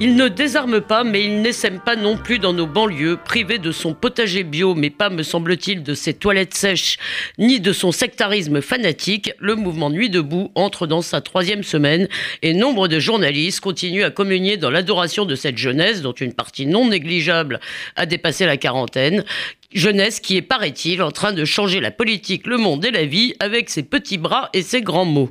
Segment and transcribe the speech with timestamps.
[0.00, 3.72] Il ne désarme pas, mais il n'essaime pas non plus dans nos banlieues, privé de
[3.72, 6.98] son potager bio, mais pas, me semble-t-il, de ses toilettes sèches,
[7.36, 9.32] ni de son sectarisme fanatique.
[9.40, 12.06] Le mouvement Nuit debout entre dans sa troisième semaine
[12.42, 16.66] et nombre de journalistes continuent à communier dans l'adoration de cette jeunesse, dont une partie
[16.66, 17.58] non négligeable
[17.96, 19.24] a dépassé la quarantaine,
[19.72, 23.34] Jeunesse qui est, paraît-il, en train de changer la politique, le monde et la vie
[23.38, 25.28] avec ses petits bras et ses grands mots.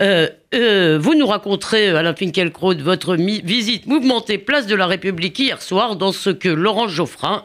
[0.00, 5.60] Euh, euh, vous nous raconterez, Alain Finkielkraut, votre visite mouvementée place de la République hier
[5.62, 7.44] soir dans ce que Laurent Geoffrin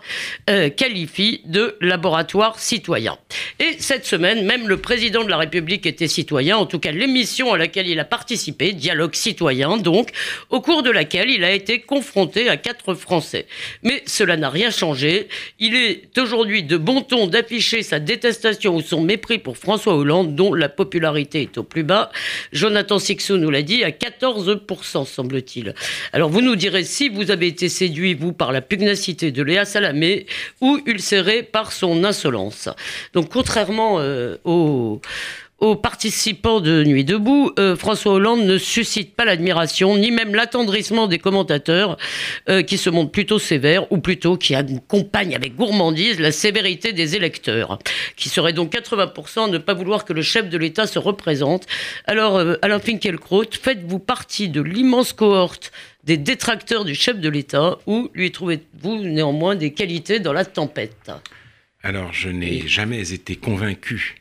[0.49, 3.17] euh, qualifie de laboratoire citoyen.
[3.59, 7.53] Et cette semaine, même le président de la République était citoyen, en tout cas l'émission
[7.53, 10.11] à laquelle il a participé, Dialogue citoyen donc,
[10.49, 13.47] au cours de laquelle il a été confronté à quatre Français.
[13.83, 15.27] Mais cela n'a rien changé.
[15.59, 20.35] Il est aujourd'hui de bon ton d'afficher sa détestation ou son mépris pour François Hollande,
[20.35, 22.11] dont la popularité est au plus bas.
[22.51, 25.73] Jonathan Sixou nous l'a dit, à 14%, semble-t-il.
[26.13, 29.65] Alors vous nous direz si vous avez été séduit, vous, par la pugnacité de Léa
[29.65, 30.25] Salamé
[30.61, 32.69] ou ulcéré par son insolence.
[33.13, 35.01] Donc contrairement euh, au
[35.59, 41.07] aux participants de Nuit debout, euh, François Hollande ne suscite pas l'admiration ni même l'attendrissement
[41.07, 41.97] des commentateurs
[42.47, 47.15] euh, qui se montrent plutôt sévères ou plutôt qui accompagnent avec gourmandise la sévérité des
[47.15, 47.79] électeurs,
[48.15, 51.65] qui seraient donc 80% à ne pas vouloir que le chef de l'État se représente.
[52.05, 55.71] Alors, Alain Finkielkraut, faites-vous partie de l'immense cohorte
[56.07, 61.11] des détracteurs du chef de l'État ou lui trouvez-vous néanmoins des qualités dans la tempête
[61.83, 64.15] Alors, je n'ai jamais été convaincu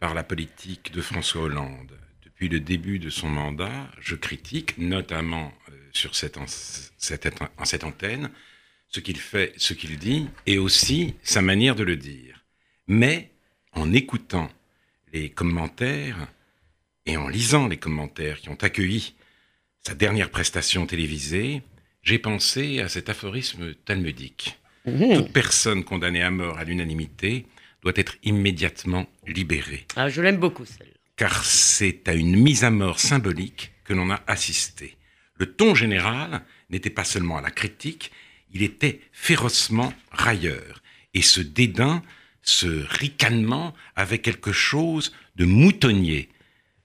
[0.00, 1.98] par la politique de François Hollande.
[2.22, 8.30] Depuis le début de son mandat, je critique, notamment euh, sur cette, en, cette, antenne,
[8.88, 12.44] ce qu'il fait, ce qu'il dit, et aussi sa manière de le dire.
[12.86, 13.30] Mais
[13.72, 14.50] en écoutant
[15.14, 16.28] les commentaires
[17.06, 19.14] et en lisant les commentaires qui ont accueilli
[19.86, 21.62] sa dernière prestation télévisée,
[22.02, 24.58] j'ai pensé à cet aphorisme talmudique.
[24.86, 25.16] Mmh.
[25.16, 27.46] Toute personne condamnée à mort à l'unanimité
[27.82, 29.86] doit être immédiatement libéré.
[29.96, 34.10] Ah, je l'aime beaucoup celle Car c'est à une mise à mort symbolique que l'on
[34.10, 34.96] a assisté.
[35.36, 38.10] Le ton général n'était pas seulement à la critique,
[38.52, 40.82] il était férocement railleur.
[41.12, 42.02] Et ce dédain,
[42.42, 46.28] ce ricanement avait quelque chose de moutonnier.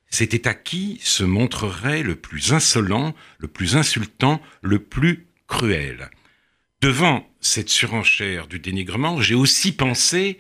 [0.09, 6.09] C'était à qui se montrerait le plus insolent, le plus insultant, le plus cruel.
[6.81, 10.39] Devant cette surenchère du dénigrement, j'ai aussi pensé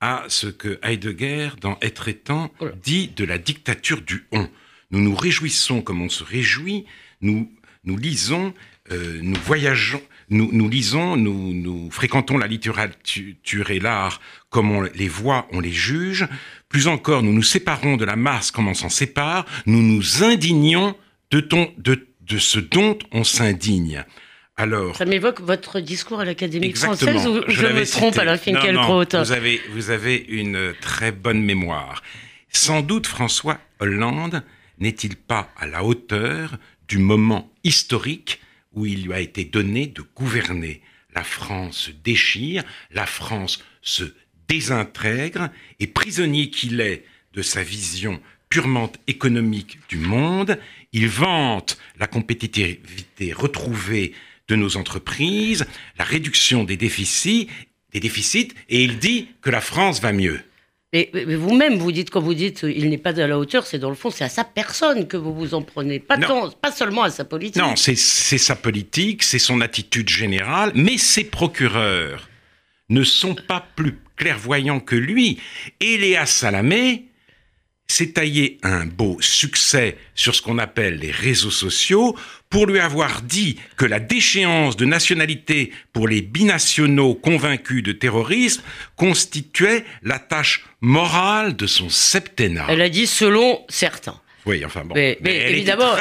[0.00, 2.52] à ce que Heidegger, dans Être étant,
[2.82, 4.48] dit de la dictature du on.
[4.90, 6.86] Nous nous réjouissons comme on se réjouit,
[7.20, 7.52] nous,
[7.84, 8.54] nous lisons,
[8.90, 14.82] euh, nous voyageons, nous, nous lisons, nous, nous fréquentons la littérature et l'art comme on
[14.82, 16.26] les voit, on les juge.
[16.68, 19.46] Plus encore, nous nous séparons de la masse comme on s'en sépare.
[19.66, 20.94] Nous nous indignons
[21.30, 24.04] de, ton, de, de ce dont on s'indigne.
[24.56, 29.04] Alors, ça m'évoque votre discours à l'Académie française ou je, me trompe à la Finkielkraut
[29.12, 32.02] Vous avez, vous avez une très bonne mémoire.
[32.50, 34.42] Sans doute François Hollande
[34.80, 36.56] n'est-il pas à la hauteur
[36.88, 38.40] du moment historique
[38.78, 40.80] où il lui a été donné de gouverner.
[41.14, 42.62] La France se déchire,
[42.92, 44.04] la France se
[44.46, 45.50] désintègre,
[45.80, 50.58] et prisonnier qu'il est de sa vision purement économique du monde,
[50.92, 54.14] il vante la compétitivité retrouvée
[54.46, 55.66] de nos entreprises,
[55.98, 57.48] la réduction des déficits,
[57.92, 60.40] des déficits, et il dit que la France va mieux.
[60.92, 63.90] Mais, vous-même, vous dites, quand vous dites il n'est pas à la hauteur, c'est dans
[63.90, 67.10] le fond, c'est à sa personne que vous vous en prenez, pas, pas seulement à
[67.10, 67.60] sa politique.
[67.60, 72.28] Non, c'est sa politique, c'est son attitude générale, mais ses procureurs
[72.88, 75.38] ne sont pas plus clairvoyants que lui.
[75.80, 77.07] Et Léa Salamé
[77.90, 82.16] s'est taillé un beau succès sur ce qu'on appelle les réseaux sociaux
[82.50, 88.62] pour lui avoir dit que la déchéance de nationalité pour les binationaux convaincus de terrorisme
[88.96, 92.66] constituait la tâche morale de son septennat.
[92.68, 94.20] Elle a dit selon certains.
[94.48, 94.94] Oui, enfin bon.
[94.94, 95.94] Mais, évidemment,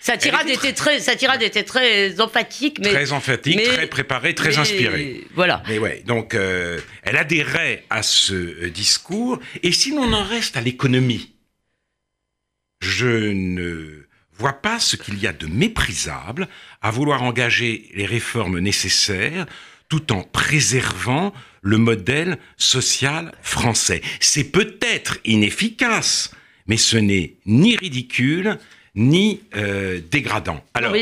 [0.00, 4.56] sa tirade était très, sa tirade était très emphatique, mais très emphatique, très préparée, très
[4.56, 5.26] inspirée.
[5.34, 5.62] Voilà.
[5.68, 9.38] Mais ouais, donc euh, elle adhérait à ce euh, discours.
[9.62, 11.34] Et si l'on en reste à l'économie,
[12.80, 16.48] je ne vois pas ce qu'il y a de méprisable
[16.80, 19.44] à vouloir engager les réformes nécessaires
[19.90, 24.00] tout en préservant le modèle social français.
[24.20, 26.30] C'est peut-être inefficace,
[26.70, 28.56] mais ce n'est ni ridicule
[28.94, 30.60] ni euh, dégradant.
[30.74, 30.92] Alors,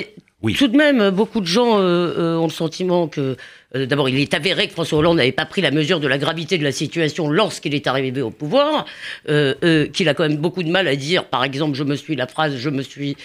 [0.43, 0.55] oui.
[0.55, 3.37] Tout de même, beaucoup de gens ont le sentiment que,
[3.75, 6.57] d'abord, il est avéré que François Hollande n'avait pas pris la mesure de la gravité
[6.59, 8.87] de la situation lorsqu'il est arrivé au pouvoir,
[9.27, 12.29] qu'il a quand même beaucoup de mal à dire, par exemple, je me suis la
[12.29, 13.17] phrase, je me suis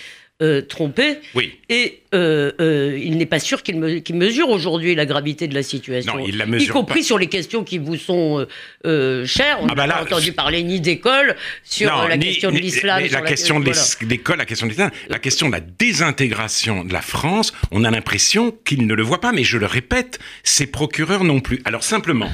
[0.43, 1.19] euh, trompé.
[1.35, 1.57] Oui.
[1.69, 6.17] Et euh, euh, il n'est pas sûr qu'il mesure aujourd'hui la gravité de la situation.
[6.17, 8.45] Non, il la mesure Y compris sur les questions qui vous sont
[8.83, 9.59] chères.
[9.61, 13.03] On ah n'a bah pas entendu parler ni d'école, sur la question de l'islam.
[13.09, 13.71] La, question de
[14.05, 17.91] l'école, la question de l'islam, la question de la désintégration de la France, on a
[17.91, 21.61] l'impression qu'il ne le voit pas, mais je le répète, ses procureurs non plus.
[21.63, 22.31] Alors simplement,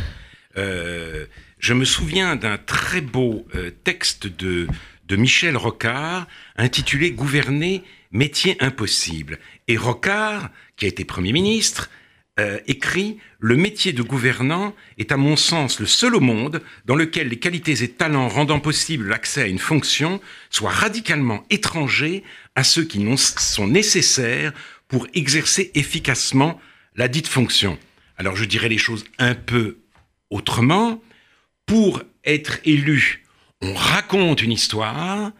[0.55, 3.45] je me souviens d'un très beau
[3.83, 4.67] texte de
[5.09, 9.39] de Michel Rocard intitulé Gouverner, métier impossible.
[9.67, 11.89] Et Rocard, qui a été Premier ministre,
[12.39, 16.95] euh, écrit Le métier de gouvernant est à mon sens le seul au monde dans
[16.95, 22.23] lequel les qualités et talents rendant possible l'accès à une fonction soient radicalement étrangers
[22.55, 24.53] à ceux qui sont nécessaires
[24.87, 26.59] pour exercer efficacement
[26.95, 27.77] la dite fonction.
[28.17, 29.77] Alors je dirais les choses un peu
[30.29, 31.01] autrement.
[31.65, 33.23] Pour être élu
[33.61, 35.31] on raconte une histoire,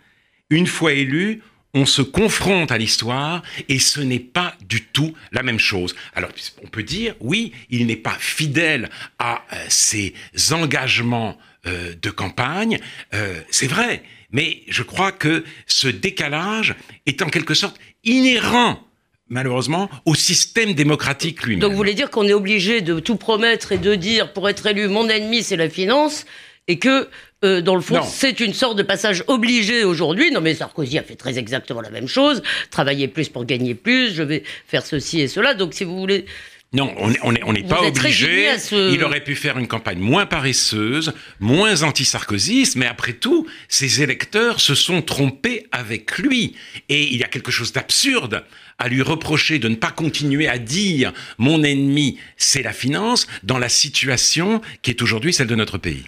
[0.49, 1.41] une fois élu,
[1.73, 5.95] on se confronte à l'histoire et ce n'est pas du tout la même chose.
[6.15, 6.31] Alors
[6.63, 8.89] on peut dire, oui, il n'est pas fidèle
[9.19, 10.13] à euh, ses
[10.51, 11.37] engagements
[11.67, 12.79] euh, de campagne,
[13.13, 16.75] euh, c'est vrai, mais je crois que ce décalage
[17.05, 18.83] est en quelque sorte inhérent
[19.31, 21.61] malheureusement, au système démocratique lui-même.
[21.61, 24.65] Donc vous voulez dire qu'on est obligé de tout promettre et de dire, pour être
[24.65, 26.25] élu, mon ennemi, c'est la finance,
[26.67, 27.07] et que
[27.43, 30.31] euh, dans le fond, c'est une sorte de passage obligé aujourd'hui.
[30.31, 32.43] Non, mais Sarkozy a fait très exactement la même chose.
[32.69, 34.13] Travailler plus pour gagner plus.
[34.13, 35.53] Je vais faire ceci et cela.
[35.53, 36.25] Donc, si vous voulez.
[36.71, 38.47] Non, on n'est on pas obligé.
[38.71, 44.59] Il aurait pu faire une campagne moins paresseuse, moins anti-sarkozyste, mais après tout, ses électeurs
[44.59, 46.55] se sont trompés avec lui.
[46.87, 48.43] Et il y a quelque chose d'absurde
[48.77, 53.57] à lui reprocher de ne pas continuer à dire mon ennemi, c'est la finance, dans
[53.57, 56.03] la situation qui est aujourd'hui celle de notre pays.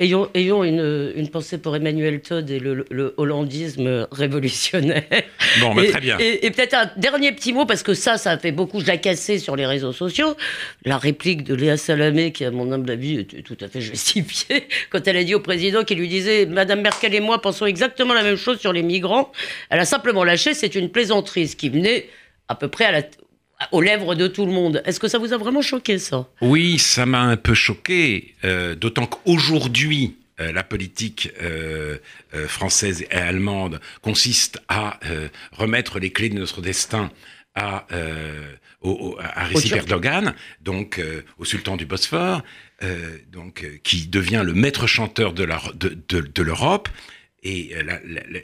[0.00, 5.04] Ayons, une, pensée pour Emmanuel Todd et le, hollandisme révolutionnaire.
[5.60, 6.18] Bon, bah, très bien.
[6.18, 9.54] Et, peut-être un dernier petit mot, parce que ça, ça a fait beaucoup jacasser sur
[9.54, 10.36] les réseaux sociaux.
[10.84, 14.66] La réplique de Léa Salamé, qui, à mon humble avis, était tout à fait justifiée,
[14.90, 18.14] quand elle a dit au président qui lui disait Madame Merkel et moi pensons exactement
[18.14, 19.30] la même chose sur les migrants.
[19.70, 22.08] Elle a simplement lâché c'est une plaisanterie, ce qui venait
[22.48, 23.02] à peu près à la,
[23.72, 24.82] aux lèvres de tout le monde.
[24.84, 26.28] Est-ce que ça vous a vraiment choqué, ça?
[26.40, 31.98] Oui, ça m'a un peu choqué, euh, d'autant qu'aujourd'hui, euh, la politique euh,
[32.48, 34.98] française et allemande consiste à
[35.52, 37.10] remettre les clés de notre destin
[37.54, 37.86] à,
[38.80, 41.00] au, à Erdogan, donc
[41.38, 42.42] au sultan du Bosphore,
[43.32, 46.88] donc qui devient le maître chanteur de l'Europe
[47.44, 47.82] et euh,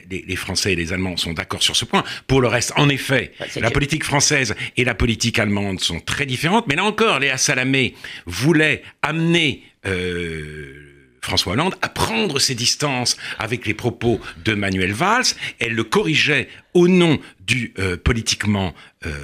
[0.09, 2.03] les, Français et les Allemands sont d'accord sur ce point.
[2.27, 6.67] Pour le reste, en effet, la politique française et la politique allemande sont très différentes.
[6.67, 7.95] Mais là encore, Léa Salamé
[8.25, 15.25] voulait amener euh, François Hollande à prendre ses distances avec les propos de Manuel Valls.
[15.59, 18.73] Elle le corrigeait au nom du euh, politiquement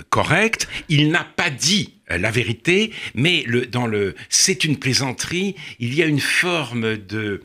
[0.10, 0.68] correct.
[0.90, 6.02] Il n'a pas dit la vérité, mais le, dans le c'est une plaisanterie, il y
[6.02, 7.44] a une forme de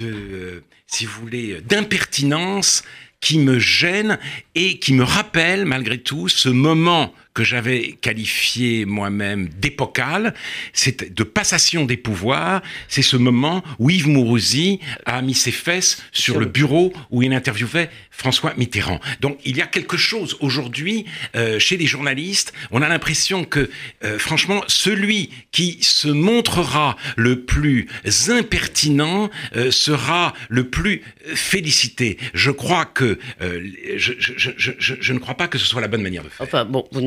[0.00, 2.82] de si vous voulez, d'impertinence
[3.20, 4.18] qui me gêne
[4.54, 10.34] et qui me rappelle malgré tout ce moment que j'avais qualifié moi-même d'épocal,
[10.72, 12.62] c'est de passation des pouvoirs.
[12.88, 17.32] C'est ce moment où Yves Mourouzi a mis ses fesses sur le bureau où il
[17.32, 19.00] interviewait François Mitterrand.
[19.20, 21.04] Donc il y a quelque chose aujourd'hui
[21.36, 22.52] euh, chez les journalistes.
[22.70, 23.70] On a l'impression que,
[24.04, 27.86] euh, franchement, celui qui se montrera le plus
[28.28, 31.02] impertinent euh, sera le plus
[31.34, 32.18] félicité.
[32.34, 36.02] Je crois que je, je, je, je, ne crois pas que ce soit la bonne
[36.02, 36.46] manière de faire.
[36.46, 37.00] Enfin bon, vous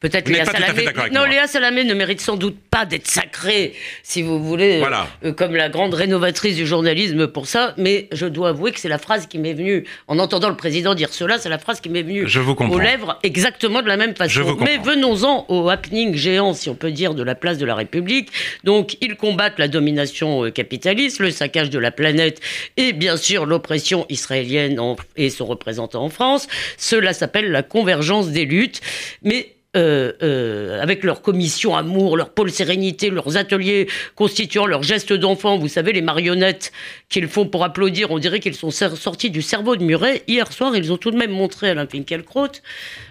[0.00, 0.86] peut-être Léa Salamé.
[1.12, 4.82] Non, Léa Salamé ne mérite sans doute pas d'être sacrée, si vous voulez,
[5.24, 7.74] euh, comme la grande rénovatrice du journalisme pour ça.
[7.76, 10.94] Mais je dois avouer que c'est la phrase qui m'est venue, en entendant le président
[10.94, 14.56] dire cela, c'est la phrase qui m'est venue aux lèvres exactement de la même façon.
[14.60, 18.30] Mais venons-en au happening géant, si on peut dire, de la place de la République.
[18.64, 22.40] Donc, ils combattent la domination euh, capitaliste, le saccage de la planète
[22.76, 24.80] et bien sûr l'oppression israélienne
[25.16, 26.48] et son représentant en France.
[26.76, 28.80] Cela s'appelle la convergence des luttes
[29.22, 35.12] mais euh, euh, avec leur commission amour, leur pôle sérénité, leurs ateliers constituant leurs gestes
[35.12, 36.72] d'enfant, vous savez, les marionnettes
[37.10, 40.22] qu'ils font pour applaudir, on dirait qu'ils sont sortis du cerveau de Muret.
[40.28, 42.52] Hier soir, ils ont tout de même montré Alain Finkielkraut.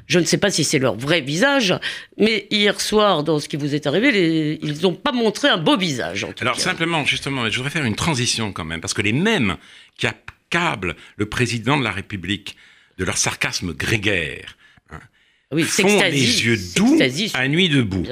[0.08, 1.76] Je ne sais pas si c'est leur vrai visage,
[2.18, 5.78] mais hier soir, dans ce qui vous est arrivé, ils n'ont pas montré un beau
[5.78, 6.26] visage.
[6.42, 9.58] Alors simplement, justement, je voudrais faire une transition quand même, parce que les mêmes
[9.98, 12.56] qui accablent le président de la République
[12.98, 14.56] de leur sarcasme grégaire,
[15.64, 17.00] font les yeux doux
[17.34, 18.04] à Nuit debout.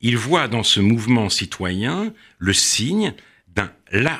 [0.00, 3.14] Ils voient dans ce mouvement citoyen le signe
[3.54, 3.70] d'un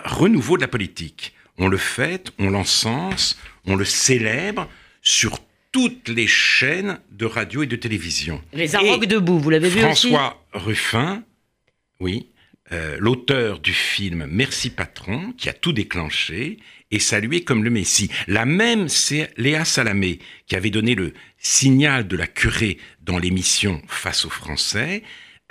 [0.04, 1.34] renouveau de la politique.
[1.58, 4.68] On le fête, on l'encense, on le célèbre
[5.02, 5.38] sur
[5.72, 8.42] toutes les chaînes de radio et de télévision.
[8.52, 10.08] Les Arocs debout, vous l'avez vu aussi?
[10.08, 11.22] François Ruffin,
[12.00, 12.26] oui,
[12.72, 16.58] euh, l'auteur du film Merci Patron, qui a tout déclenché,
[16.90, 18.10] est salué comme le Messie.
[18.26, 23.82] La même, c'est Léa Salamé, qui avait donné le signal de la curée dans l'émission
[23.88, 25.02] Face aux Français.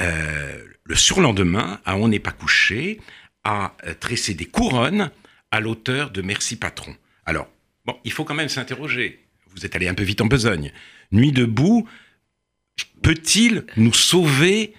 [0.01, 2.99] Euh, le surlendemain, à On n'est pas couché,
[3.43, 5.11] a euh, tressé des couronnes
[5.51, 6.95] à l'auteur de Merci Patron.
[7.25, 7.49] Alors,
[7.85, 9.25] bon, il faut quand même s'interroger.
[9.55, 10.71] Vous êtes allé un peu vite en besogne.
[11.11, 11.87] Nuit debout,
[13.01, 14.73] peut-il nous sauver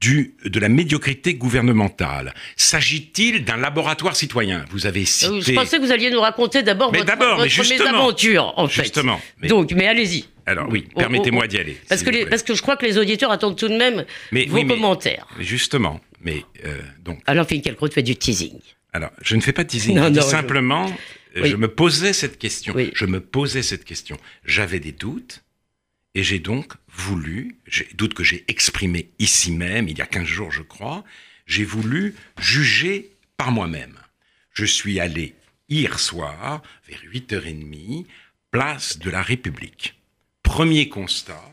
[0.00, 4.64] du, de la médiocrité gouvernementale S'agit-il d'un laboratoire citoyen?
[4.70, 5.32] Vous avez cité...
[5.32, 8.82] Euh, je pensais que vous alliez nous raconter d'abord votre, votre mésaventure, en fait.
[8.82, 9.20] Justement.
[9.42, 10.26] Donc, mais allez-y.
[10.46, 11.76] Alors oui, permettez-moi d'y aller.
[11.88, 14.04] Parce que, parce que je crois que les auditeurs attendent tout de même
[14.48, 15.26] vos commentaires.
[15.38, 17.20] justement, mais euh, donc...
[17.26, 18.58] Alors, Finkielkraut fait du teasing.
[18.94, 20.90] Alors, je ne fais pas de teasing, non, simplement,
[21.34, 21.54] je...
[21.56, 22.74] me posais cette question.
[22.94, 24.16] Je me posais cette question.
[24.44, 25.42] J'avais des doutes,
[26.14, 27.56] et j'ai donc voulu,
[27.94, 31.04] doute que j'ai exprimé ici même, il y a 15 jours je crois,
[31.46, 33.98] j'ai voulu juger par moi-même.
[34.52, 35.34] Je suis allé
[35.68, 38.06] hier soir, vers 8h30,
[38.50, 39.98] place de la République.
[40.42, 41.52] Premier constat,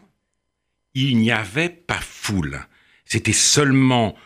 [0.94, 2.66] il n'y avait pas foule.
[3.06, 4.18] C'était seulement...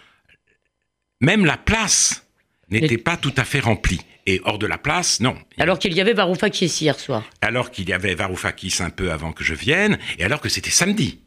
[1.22, 2.29] Même la place
[2.70, 4.02] n'était pas tout à fait remplie.
[4.26, 5.36] Et hors de la place, non.
[5.58, 7.28] Alors qu'il y avait Varoufakis hier soir.
[7.42, 10.70] Alors qu'il y avait Varoufakis un peu avant que je vienne, et alors que c'était
[10.70, 11.20] samedi.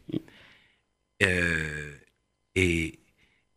[1.21, 1.95] Euh,
[2.55, 2.99] et,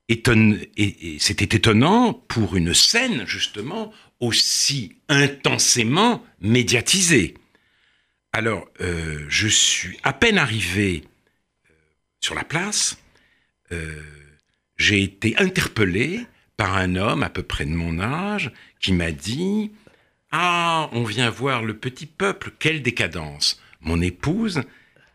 [0.09, 7.35] et c'était étonnant pour une scène, justement, aussi intensément médiatisée.
[8.33, 11.05] Alors, euh, je suis à peine arrivé
[11.71, 11.75] euh,
[12.21, 12.99] sur la place,
[14.77, 16.27] j'ai été interpellé
[16.57, 19.73] par un homme à peu près de mon âge qui m'a dit
[20.31, 24.63] Ah, on vient voir le petit peuple, quelle décadence Mon épouse,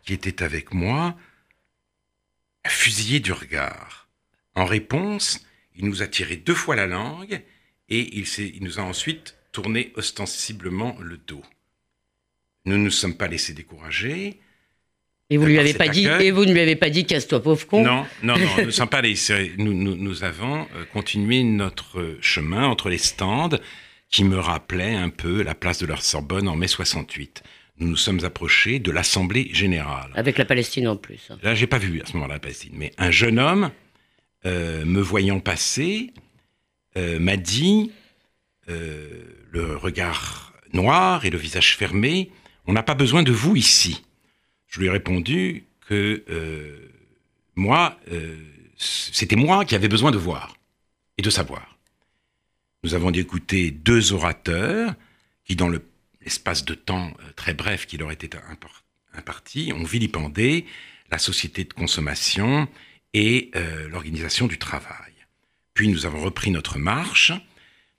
[0.04, 1.16] qui était avec moi,
[2.64, 4.08] a fusillé du regard.
[4.54, 5.44] En réponse,
[5.74, 7.42] il nous a tiré deux fois la langue
[7.88, 11.44] et il, il nous a ensuite tourné ostensiblement le dos.
[12.64, 14.40] Nous ne nous sommes pas laissés décourager.
[15.32, 17.66] Et vous, lui avez pas dit, et vous ne lui avez pas dit casse-toi pauvre
[17.66, 19.14] con Non, non, non, nous, sommes pas les,
[19.56, 23.48] nous, nous, nous, avons euh, continué notre chemin entre les stands
[24.10, 27.42] qui me rappelaient un peu la place de la Sorbonne en mai 68.
[27.78, 30.10] Nous nous sommes approchés de l'Assemblée générale.
[30.16, 31.32] Avec la Palestine en plus.
[31.42, 33.70] Là, j'ai pas vu à ce moment-là la Palestine, mais un jeune homme,
[34.44, 36.12] euh, me voyant passer,
[36.98, 37.90] euh, m'a dit,
[38.68, 42.30] le regard noir et le visage fermé,
[42.66, 44.02] on n'a pas besoin de vous ici.
[44.72, 46.88] Je lui ai répondu que euh,
[47.56, 48.38] moi, euh,
[48.78, 50.56] c'était moi qui avais besoin de voir
[51.18, 51.76] et de savoir.
[52.82, 54.94] Nous avons dû écouter deux orateurs
[55.44, 58.30] qui, dans l'espace de temps euh, très bref qui leur était
[59.12, 60.64] imparti, ont vilipendé
[61.10, 62.66] la société de consommation
[63.12, 63.50] et
[63.90, 65.12] l'organisation du travail.
[65.74, 67.30] Puis nous avons repris notre marche.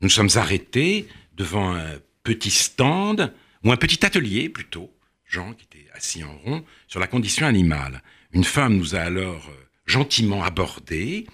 [0.02, 3.32] Nous sommes arrêtés devant un petit stand,
[3.64, 4.92] ou un petit atelier plutôt,
[5.34, 8.04] Qui était assis en rond, sur la condition animale.
[8.34, 11.26] Une femme nous a alors euh, gentiment abordés.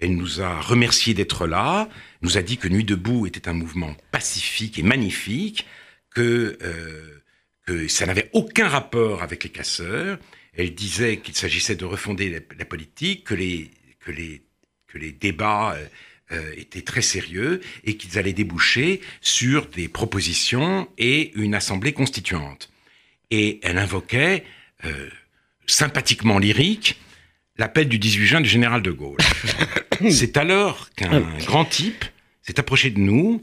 [0.00, 1.88] Elle nous a remercié d'être là,
[2.20, 5.66] nous a dit que Nuit debout était un mouvement pacifique et magnifique,
[6.12, 10.18] que, euh, ça n'avait aucun rapport avec les casseurs.
[10.54, 13.70] Elle disait qu'il s'agissait de refonder la, politique, que les,
[14.00, 14.42] que les,
[14.88, 15.76] que les débats
[16.32, 22.68] euh, étaient très sérieux et qu'ils allaient déboucher sur des propositions et une assemblée constituante
[23.34, 24.44] et elle invoquait,
[24.84, 25.08] euh,
[25.66, 27.00] sympathiquement lyrique,
[27.56, 29.18] l'appel du 18 juin du général de Gaulle.
[30.10, 32.04] C'est alors qu'un grand type
[32.42, 33.42] s'est approché de nous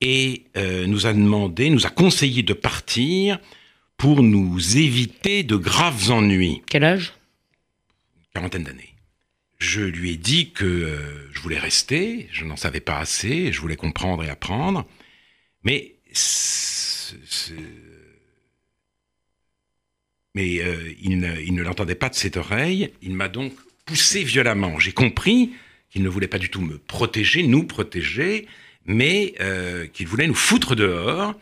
[0.00, 3.38] et euh, nous a demandé, nous a conseillé de partir
[3.96, 6.62] pour nous éviter de graves ennuis.
[6.68, 7.12] Quel âge?
[8.34, 8.94] Quarantaine d'années.
[9.58, 13.60] Je lui ai dit que euh, je voulais rester, je n'en savais pas assez, je
[13.60, 14.86] voulais comprendre et apprendre,
[15.62, 15.96] mais
[20.34, 22.90] mais euh, il ne, l'entendait pas de cette oreille.
[23.02, 23.52] Il m'a donc
[23.84, 24.78] poussé violemment.
[24.78, 25.52] J'ai compris
[25.90, 28.46] qu'il ne voulait pas du tout me protéger, nous protéger,
[28.86, 31.34] mais euh, qu'il voulait nous foutre dehors.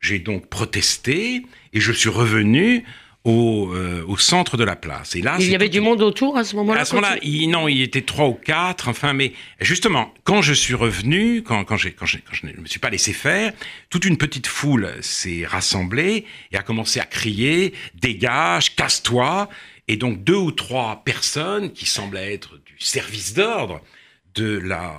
[0.00, 2.84] J'ai donc protesté et je suis revenu
[3.26, 5.16] euh, au, centre de la place.
[5.16, 6.82] Et là, il y avait du monde autour à ce moment-là.
[6.82, 7.16] À ce moment-là,
[7.48, 8.88] non, il était trois ou quatre.
[8.88, 12.90] Enfin, mais justement, quand je suis revenu, quand, quand, quand, je ne me suis pas
[12.90, 13.52] laissé faire,
[13.88, 19.48] toute une petite foule s'est rassemblée et a commencé à crier "Dégage, casse-toi!"
[19.88, 23.80] Et donc deux ou trois personnes qui semblaient être du service d'ordre
[24.34, 24.98] de la,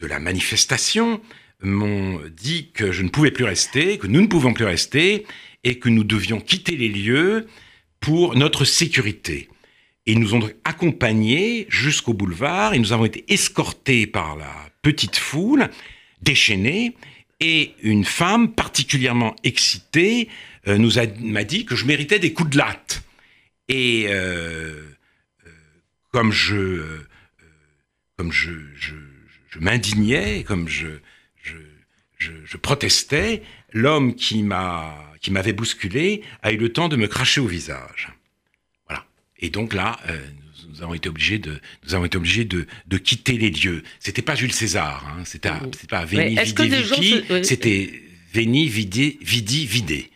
[0.00, 1.20] de la manifestation
[1.62, 5.26] m'ont dit que je ne pouvais plus rester, que nous ne pouvons plus rester,
[5.64, 7.46] et que nous devions quitter les lieux
[8.00, 9.48] pour notre sécurité.
[10.06, 14.52] Ils nous ont accompagnés jusqu'au boulevard, et nous avons été escortés par la
[14.82, 15.68] petite foule,
[16.22, 16.96] déchaînée,
[17.40, 20.28] et une femme particulièrement excitée
[20.68, 23.02] euh, nous m'a dit que je méritais des coups de latte.
[23.68, 24.84] Et euh,
[25.46, 25.50] euh,
[26.12, 27.00] comme je,
[28.16, 28.94] comme je, je,
[29.48, 30.88] je m'indignais, comme je,
[31.42, 37.06] je, je, protestais, l'homme qui m'a qui m'avait bousculé a eu le temps de me
[37.06, 38.08] cracher au visage.
[38.88, 39.04] Voilà.
[39.38, 39.98] Et donc là,
[40.68, 43.82] nous, avons été obligés de nous avons été obligés de, de quitter les lieux.
[43.98, 45.50] C'était pas Jules César, hein, c'était
[45.88, 50.10] pas Veni Vidi Vici, c'était Veni Vidi Vidi Vidé.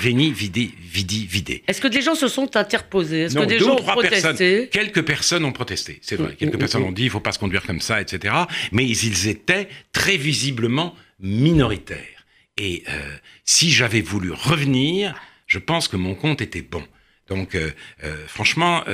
[0.00, 1.62] Veni, vidi, vidi, vidé.
[1.68, 3.20] Est-ce que des gens se sont interposés?
[3.20, 4.68] Est-ce que des gens ont protesté?
[4.70, 6.34] Quelques personnes ont protesté, c'est vrai.
[6.36, 8.34] Quelques personnes ont dit il ne faut pas se conduire comme ça, etc.
[8.72, 12.13] Mais ils étaient très visiblement minoritaires.
[12.56, 15.14] Et euh, si j'avais voulu revenir,
[15.46, 16.84] je pense que mon compte était bon.
[17.28, 17.70] Donc, euh,
[18.04, 18.84] euh, franchement,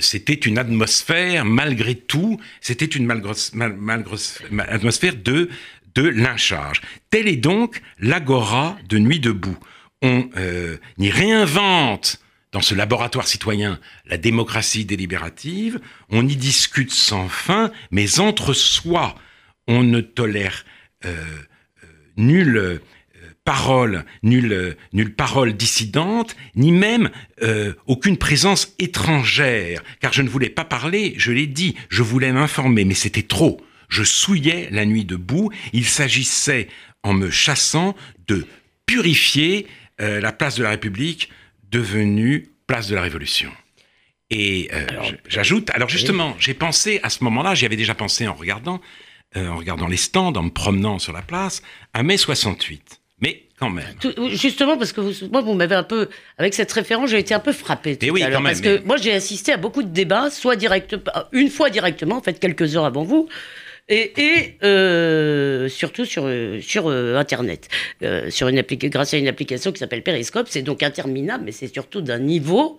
[0.00, 5.50] c'était une atmosphère, malgré tout, c'était une atmosphère de
[5.94, 6.82] de lynchage.
[7.10, 9.58] Telle est donc l'agora de Nuit debout.
[10.02, 12.20] On euh, y réinvente
[12.52, 19.16] dans ce laboratoire citoyen la démocratie délibérative, on y discute sans fin, mais entre soi,
[19.66, 20.64] on ne tolère
[21.04, 21.42] euh, euh,
[22.16, 22.80] nulle
[23.44, 27.10] parole, nulle, nulle parole dissidente, ni même
[27.86, 32.84] aucune présence étrangère, car je ne voulais pas parler, je l'ai dit, je voulais m'informer,
[32.84, 33.60] mais c'était trop.
[33.88, 35.50] Je souillais la nuit debout.
[35.72, 36.68] Il s'agissait,
[37.02, 37.94] en me chassant,
[38.26, 38.46] de
[38.86, 39.66] purifier
[40.00, 41.30] euh, la place de la République
[41.70, 43.50] devenue place de la Révolution.
[44.30, 44.86] Et euh,
[45.28, 48.80] j'ajoute, alors justement, j'ai pensé à ce moment-là, j'y avais déjà pensé en regardant,
[49.36, 53.00] euh, en regardant les stands, en me promenant sur la place, à mai 68.
[53.20, 53.94] Mais quand même.
[54.32, 57.40] justement, parce que vous, moi, vous m'avez un peu, avec cette référence, j'ai été un
[57.40, 57.92] peu frappé.
[57.92, 60.56] Et eh oui, quand même, parce que moi, j'ai assisté à beaucoup de débats, soit
[60.56, 60.96] direct,
[61.32, 63.28] une fois directement, en fait, quelques heures avant vous,
[63.88, 66.30] et, euh, surtout sur,
[66.62, 67.68] sur euh, Internet,
[68.02, 70.46] euh, sur une grâce à une application qui s'appelle Periscope.
[70.48, 72.78] C'est donc interminable, mais c'est surtout d'un niveau,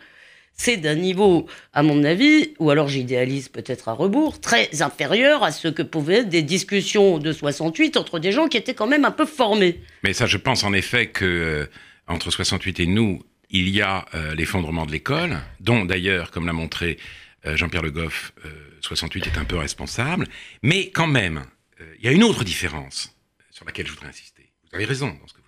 [0.55, 5.51] c'est d'un niveau, à mon avis, ou alors j'idéalise peut-être à rebours, très inférieur à
[5.51, 9.05] ce que pouvaient être des discussions de 68 entre des gens qui étaient quand même
[9.05, 9.81] un peu formés.
[10.03, 11.69] Mais ça, je pense en effet que
[12.07, 16.97] entre 68 et nous, il y a l'effondrement de l'école, dont d'ailleurs, comme l'a montré
[17.45, 18.33] Jean-Pierre Le Goff,
[18.81, 20.27] 68 est un peu responsable,
[20.61, 21.45] mais quand même,
[21.81, 23.15] euh, il y a une autre différence
[23.51, 24.51] sur laquelle je voudrais insister.
[24.69, 25.41] Vous avez raison dans ce que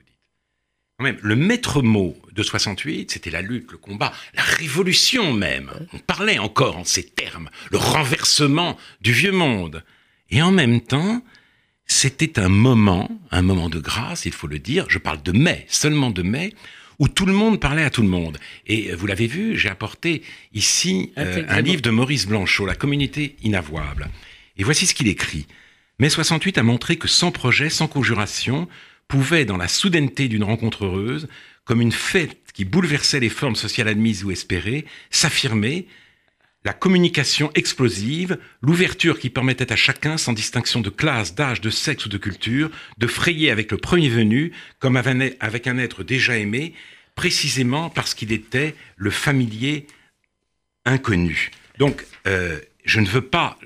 [1.04, 5.70] même, le maître mot de 68, c'était la lutte, le combat, la révolution même.
[5.94, 9.84] On parlait encore en ces termes, le renversement du vieux monde.
[10.32, 11.22] Et en même temps,
[11.86, 15.66] c'était un moment, un moment de grâce, il faut le dire, je parle de mai,
[15.70, 16.54] seulement de mai,
[16.98, 18.40] où tout le monde parlait à tout le monde.
[18.66, 22.74] Et euh, vous l'avez vu, j'ai apporté ici euh, un livre de Maurice Blanchot, La
[22.74, 24.10] communauté inavouable.
[24.58, 25.46] Et voici ce qu'il écrit.
[26.00, 28.68] Mai 68 a montré que sans projet, sans conjuration,
[29.08, 31.28] pouvait, dans la soudaineté d'une rencontre heureuse,
[31.66, 35.88] comme une fête qui bouleversait les formes sociales admises ou espérées, s'affirmer,
[36.66, 42.06] la communication explosive, l'ouverture qui permettait à chacun, sans distinction de classe, d'âge, de sexe
[42.06, 46.74] ou de culture, de frayer avec le premier venu, comme avec un être déjà aimé,
[47.16, 49.88] précisément parce qu'il était le familier
[50.86, 51.52] inconnu.
[51.78, 53.58] Donc, euh, je ne veux pas,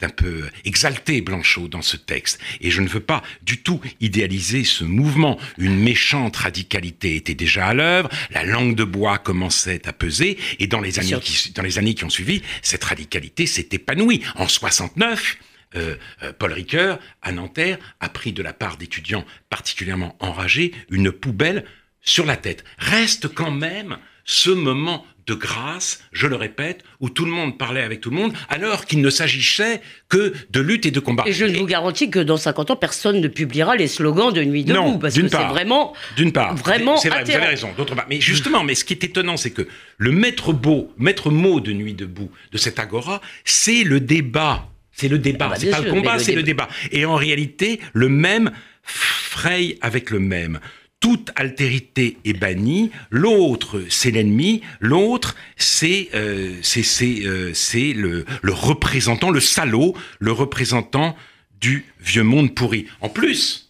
[0.00, 2.38] un peu exalté, Blanchot, dans ce texte.
[2.60, 5.38] Et je ne veux pas du tout idéaliser ce mouvement.
[5.58, 10.66] Une méchante radicalité était déjà à l'œuvre, la langue de bois commençait à peser, et
[10.66, 14.22] dans les, années qui, dans les années qui ont suivi, cette radicalité s'est épanouie.
[14.36, 15.36] En 69,
[15.74, 21.10] euh, euh, Paul Ricoeur, à Nanterre, a pris de la part d'étudiants particulièrement enragés une
[21.10, 21.64] poubelle
[22.00, 22.64] sur la tête.
[22.78, 27.82] Reste quand même ce moment de grâce, je le répète, où tout le monde parlait
[27.82, 31.24] avec tout le monde, alors qu'il ne s'agissait que de lutte et de combat.
[31.26, 34.64] Et je vous garantis que dans 50 ans, personne ne publiera les slogans de Nuit
[34.64, 36.96] debout, non, parce que c'est vraiment, d'une part, vraiment.
[36.96, 37.68] C'est vrai, vous avez raison.
[37.76, 41.30] D'autre part, mais justement, mais ce qui est étonnant, c'est que le maître beau, maître
[41.30, 44.68] mot de Nuit debout de cette agora, c'est le débat.
[44.92, 45.46] C'est le débat.
[45.46, 46.68] Ah bah c'est pas le combat, c'est le débat.
[46.90, 48.50] Et en réalité, le même
[48.82, 50.58] fraye avec le même
[51.00, 56.60] toute altérité est bannie, l'autre c'est l'ennemi, l'autre c'est euh,
[57.02, 61.16] euh, le, représentant, le salaud, le représentant
[61.60, 62.86] du vieux monde pourri.
[63.00, 63.68] En plus,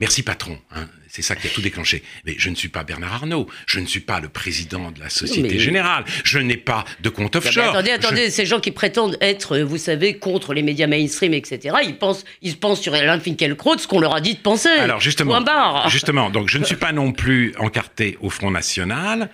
[0.00, 0.88] Merci patron, hein.
[1.08, 2.02] C'est ça qui a tout déclenché.
[2.24, 5.08] Mais je ne suis pas Bernard Arnault, je ne suis pas le président de la
[5.08, 7.70] Société Générale, je n'ai pas de compte offshore.
[7.70, 11.96] attendez, attendez, ces gens qui prétendent être, vous savez, contre les médias mainstream, etc., ils
[11.96, 14.68] pensent, ils pensent sur Alain Finkielkraut ce qu'on leur a dit de penser.
[14.68, 15.42] Alors justement,
[15.88, 19.30] justement, donc je ne suis pas non plus encarté au Front National,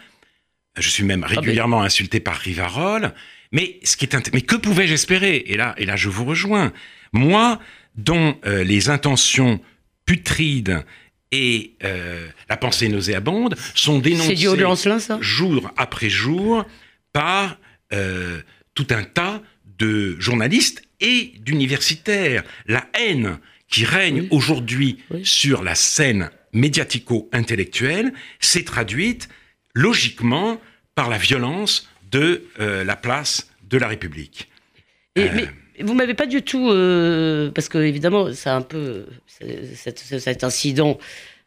[0.76, 3.12] je suis même ah, régulièrement insulté par Rivarol,
[3.52, 5.44] mais, ce qui est mais que pouvais-je espérer?
[5.46, 6.72] Et là, et là, je vous rejoins.
[7.12, 7.60] Moi,
[7.94, 9.60] dont euh, les intentions
[10.06, 10.84] putride
[11.34, 14.36] et euh, la pensée nauséabonde sont dénoncées
[15.20, 16.64] jour après jour
[17.12, 17.58] par
[17.92, 18.40] euh,
[18.74, 19.42] tout un tas
[19.78, 22.44] de journalistes et d'universitaires.
[22.66, 29.28] La haine qui règne aujourd'hui sur la scène médiatico-intellectuelle s'est traduite
[29.74, 30.60] logiquement
[30.94, 34.48] par la violence de euh, la place de la République.
[35.16, 35.28] Et,
[35.80, 40.98] vous m'avez pas du tout, euh, parce que évidemment, c'est un peu cet, incident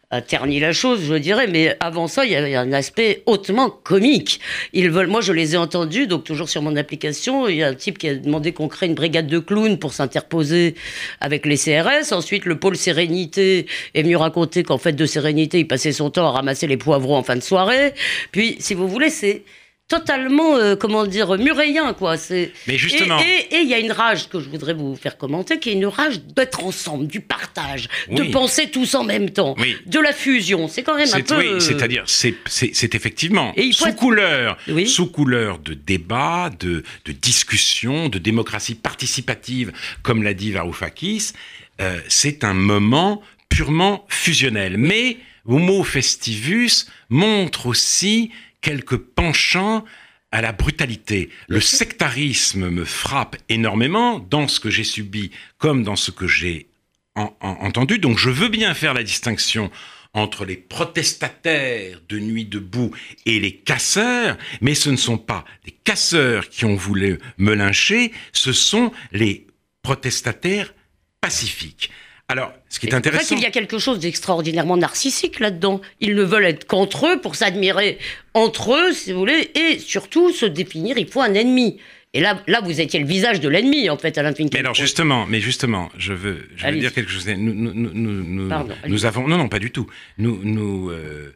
[0.09, 3.69] a terni la chose, je dirais, mais avant ça, il y a un aspect hautement
[3.69, 4.39] comique.
[4.71, 7.67] Ils veulent, moi, je les ai entendus, donc toujours sur mon application, il y a
[7.67, 10.75] un type qui a demandé qu'on crée une brigade de clowns pour s'interposer
[11.19, 12.13] avec les CRS.
[12.13, 16.27] Ensuite, le pôle Sérénité est venu raconter qu'en fait de Sérénité, il passait son temps
[16.27, 17.93] à ramasser les poivrons en fin de soirée.
[18.31, 19.43] Puis, si vous voulez, c'est
[19.87, 22.17] totalement, euh, comment dire, muréien, quoi.
[22.17, 22.51] C'est...
[22.67, 23.19] Mais justement.
[23.19, 25.85] Et il y a une rage que je voudrais vous faire commenter, qui est une
[25.85, 30.67] rage d'être ensemble, du partage, de penser tous en même temps, de la fusion.
[30.67, 31.37] C'est quand même un peu.
[31.37, 38.17] Oui, c'est-à-dire, c'est, c'est, effectivement sous couleur, sous couleur de débat, de, de discussion, de
[38.17, 39.71] démocratie participative,
[40.03, 41.33] comme l'a dit Varoufakis.
[41.79, 44.77] Euh, c'est un moment purement fusionnel.
[44.77, 48.31] Mais Homo Festivus montre aussi
[48.67, 49.85] quelques penchants
[50.33, 51.29] à la brutalité.
[51.47, 56.67] Le sectarisme me frappe énormément dans ce que j'ai subi comme dans ce que j'ai
[57.15, 57.97] entendu.
[57.97, 59.71] Donc je veux bien faire la distinction
[60.13, 62.93] entre les protestataires de Nuit debout
[63.25, 68.11] et les casseurs, mais ce ne sont pas les casseurs qui ont voulu me lyncher,
[68.33, 69.47] ce sont les
[69.81, 70.73] protestataires
[71.21, 71.89] pacifiques.
[72.29, 73.23] Alors, ce qui est intéressant.
[73.23, 75.79] C'est qu'il y a quelque chose d'extraordinairement narcissique là-dedans.
[76.01, 77.99] Ils ne veulent être qu'entre eux pour s'admirer
[78.33, 80.97] entre eux, si vous voulez, et surtout se définir.
[80.97, 81.79] Il faut un ennemi.
[82.13, 84.57] Et là, là, vous étiez le visage de l'ennemi, en fait, Alain Finkielkraut.
[84.57, 87.27] Mais alors, justement, mais justement, je veux, je veux dire quelque chose.
[87.27, 88.49] Nous, nous, nous,
[88.87, 89.87] nous avons, non, non, pas du tout.
[90.17, 91.33] Nous, nous, euh,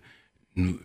[0.55, 0.77] nous,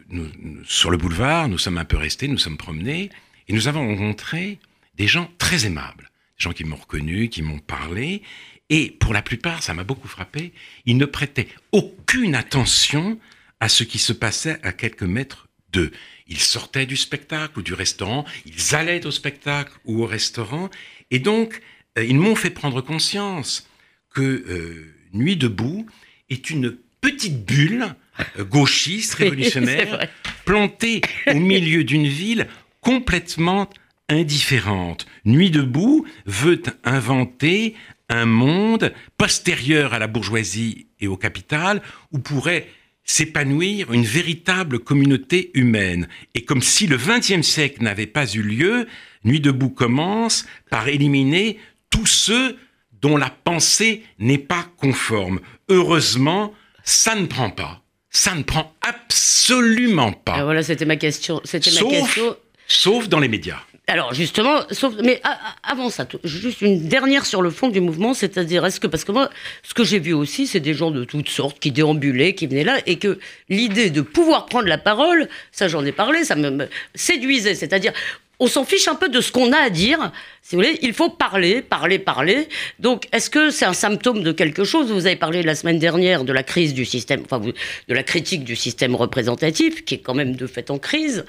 [0.64, 3.10] sur le boulevard, nous sommes un peu restés, nous sommes promenés,
[3.48, 4.58] et nous avons rencontré
[4.96, 8.22] des gens très aimables, des gens qui m'ont reconnu, qui m'ont parlé,
[8.68, 10.52] et pour la plupart, ça m'a beaucoup frappé,
[10.86, 13.18] ils ne prêtaient aucune attention
[13.60, 15.92] à ce qui se passait à quelques mètres d'eux.
[16.26, 20.68] Ils sortaient du spectacle ou du restaurant, ils allaient au spectacle ou au restaurant,
[21.10, 21.60] et donc
[21.96, 23.68] euh, ils m'ont fait prendre conscience
[24.10, 25.86] que euh, Nuit debout
[26.28, 27.94] est une petite bulle
[28.38, 30.08] euh, gauchiste, révolutionnaire,
[30.44, 32.48] plantée au milieu d'une ville
[32.80, 33.70] complètement
[34.08, 35.06] indifférente.
[35.24, 37.74] Nuit debout veut inventer
[38.08, 42.68] un monde postérieur à la bourgeoisie et au capital où pourrait
[43.04, 46.08] s'épanouir une véritable communauté humaine.
[46.34, 48.86] Et comme si le XXe siècle n'avait pas eu lieu,
[49.24, 51.58] Nuit debout commence par éliminer
[51.90, 52.56] tous ceux
[53.00, 55.40] dont la pensée n'est pas conforme.
[55.68, 57.82] Heureusement, ça ne prend pas.
[58.10, 60.36] Ça ne prend absolument pas.
[60.38, 61.40] Ah, voilà, c'était ma question.
[61.44, 62.36] C'était ma question.
[62.68, 63.60] Sauf dans les médias.
[63.88, 65.22] Alors justement, sauf, mais
[65.62, 69.12] avant ça, juste une dernière sur le fond du mouvement, c'est-à-dire est-ce que parce que
[69.12, 69.30] moi,
[69.62, 72.64] ce que j'ai vu aussi, c'est des gens de toutes sortes qui déambulaient, qui venaient
[72.64, 76.68] là, et que l'idée de pouvoir prendre la parole, ça j'en ai parlé, ça me,
[76.96, 77.92] séduisait, c'est-à-dire
[78.40, 80.12] on s'en fiche un peu de ce qu'on a à dire.
[80.42, 82.48] Si vous voulez, il faut parler, parler, parler.
[82.78, 84.92] Donc, est-ce que c'est un symptôme de quelque chose?
[84.92, 88.44] Vous avez parlé la semaine dernière de la crise du système, enfin, de la critique
[88.44, 91.24] du système représentatif, qui est quand même de fait en crise.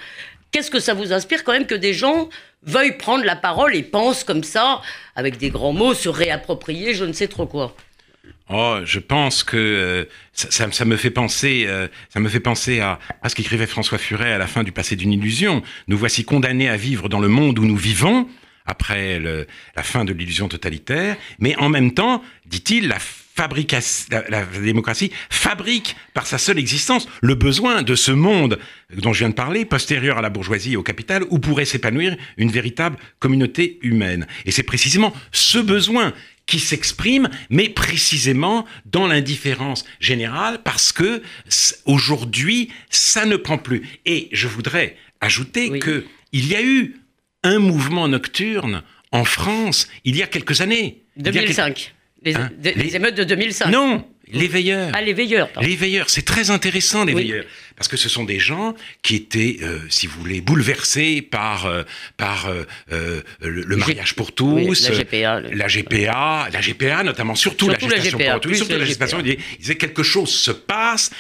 [0.52, 2.30] Qu'est-ce que ça vous inspire quand même que des gens
[2.64, 4.82] veuillent prendre la parole et pensent comme ça,
[5.16, 7.76] avec des grands mots, se réapproprier je ne sais trop quoi?
[8.50, 12.98] Oh, je pense que euh, ça, me fait penser, euh, ça me fait penser à,
[13.22, 15.62] à ce qu'écrivait François Furet à la fin du Passé d'une illusion.
[15.90, 18.28] Nous voici condamnés à vivre dans le monde où nous vivons
[18.66, 23.00] après la fin de l'illusion totalitaire, mais en même temps, dit-il, la
[23.38, 28.60] la, démocratie fabrique par sa seule existence le besoin de ce monde
[28.96, 32.16] dont je viens de parler, postérieur à la bourgeoisie et au capital, où pourrait s'épanouir
[32.38, 34.28] une véritable communauté humaine.
[34.46, 36.14] Et c'est précisément ce besoin
[36.46, 41.22] qui s'exprime, mais précisément dans l'indifférence générale, parce que
[41.86, 43.88] aujourd'hui, ça ne prend plus.
[44.06, 46.96] Et je voudrais ajouter qu'il que il y a eu
[47.44, 51.04] un mouvement nocturne en France il y a quelques années.
[51.18, 51.94] 2005.
[52.36, 52.50] Hein?
[52.64, 53.70] les, émeutes de 2005.
[53.70, 54.92] Non, Les veilleurs.
[54.94, 55.50] Ah, les veilleurs.
[55.62, 57.46] Les veilleurs, c'est très intéressant, les veilleurs.
[57.78, 61.84] Parce que ce sont des gens qui étaient, euh, si vous voulez, bouleversés par, euh,
[62.18, 65.42] par euh, le, mariage pour tous, la GPA.
[65.54, 69.22] La GPA, la GPA notamment, surtout, la gestation pour tous, surtout la, gestation.
[69.24, 71.12] Ils disaient quelque chose se passe,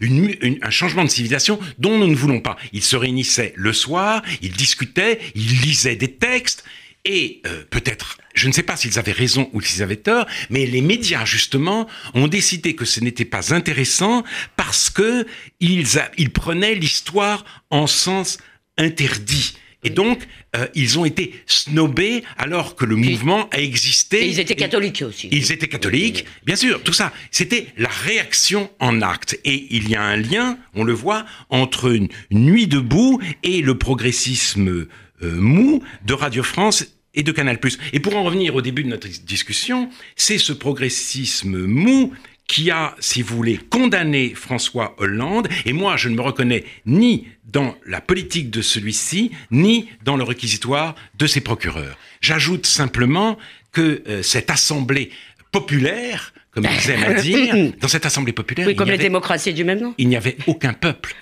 [0.00, 2.56] une, un changement de civilisation dont nous ne voulons pas.
[2.72, 6.64] Ils se réunissaient le soir, ils discutaient, ils lisaient des textes,
[7.04, 10.80] et peut-être je ne sais pas s'ils avaient raison ou s'ils avaient tort, mais les
[10.80, 14.24] médias, justement, ont décidé que ce n'était pas intéressant
[14.56, 15.26] parce que
[15.60, 15.86] ils,
[16.18, 18.38] ils prenaient l'histoire en sens
[18.78, 19.54] interdit.
[19.84, 20.20] Et donc,
[20.56, 24.24] euh, ils ont été snobés alors que le mouvement a existé.
[24.24, 25.28] Et ils étaient catholiques aussi.
[25.32, 27.12] Ils étaient catholiques, bien sûr, tout ça.
[27.32, 29.40] C'était la réaction en acte.
[29.44, 33.76] Et il y a un lien, on le voit, entre une nuit debout et le
[33.76, 34.86] progressisme euh,
[35.22, 37.58] mou de Radio France et de Canal+.
[37.92, 42.12] Et pour en revenir au début de notre discussion, c'est ce progressisme mou
[42.46, 45.48] qui a, si vous voulez, condamné François Hollande.
[45.64, 50.24] Et moi, je ne me reconnais ni dans la politique de celui-ci, ni dans le
[50.24, 51.96] réquisitoire de ses procureurs.
[52.20, 53.38] J'ajoute simplement
[53.72, 55.10] que euh, cette assemblée
[55.50, 58.66] populaire, comme ils aiment à dire, dans cette assemblée populaire.
[58.66, 59.94] Oui, comme les démocraties du même nom.
[59.98, 61.14] Il n'y avait aucun peuple.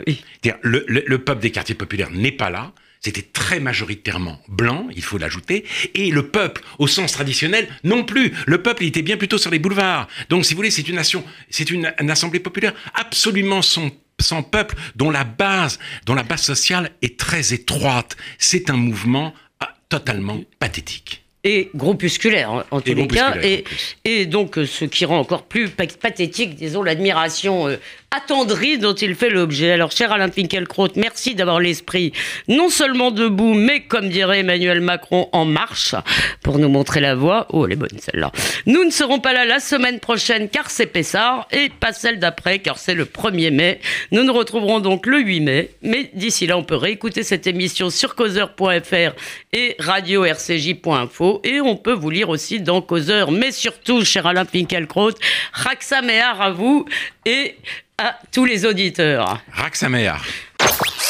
[0.63, 2.73] le peuple des quartiers populaires n'est pas là.
[3.03, 8.35] C'était très majoritairement blanc, il faut l'ajouter, et le peuple, au sens traditionnel, non plus.
[8.47, 10.07] Le peuple, il était bien plutôt sur les boulevards.
[10.29, 14.77] Donc, si vous voulez, c'est une nation, c'est une, assemblée populaire absolument sans, sans peuple,
[14.97, 18.19] dont la base, dont la base sociale est très étroite.
[18.39, 23.65] C'est un mouvement ah, totalement pathétique et groupusculaire en, tous les cas, et,
[24.05, 27.77] et, donc euh, ce qui rend encore plus pathétique, disons, l'admiration euh,
[28.11, 29.73] attendri dont il fait l'objet.
[29.73, 32.13] Alors, cher Alain Finkielkraut, merci d'avoir l'esprit
[32.49, 35.95] non seulement debout, mais comme dirait Emmanuel Macron, en marche
[36.43, 37.47] pour nous montrer la voie.
[37.51, 38.33] Oh, elle est bonne celle-là.
[38.67, 42.59] Nous ne serons pas là la semaine prochaine car c'est Pessard et pas celle d'après
[42.59, 43.81] car c'est le 1er mai.
[44.11, 45.71] Nous nous retrouverons donc le 8 mai.
[45.83, 49.15] Mais d'ici là, on peut réécouter cette émission sur causeur.fr
[49.53, 53.31] et radio-rcj.info et on peut vous lire aussi dans Causeur.
[53.31, 55.13] Mais surtout, cher Alain Finkielkraut,
[55.53, 56.87] Raxa à vous
[57.27, 57.57] et
[58.01, 59.43] à tous les auditeurs.
[59.53, 60.13] Raxamer.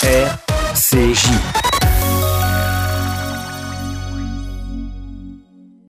[0.02, 1.69] RCJ.